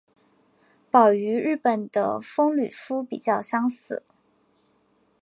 [0.89, 4.01] 褓与日本的风吕敷比较相似。